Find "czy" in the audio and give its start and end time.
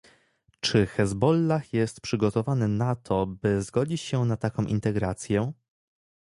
0.59-0.85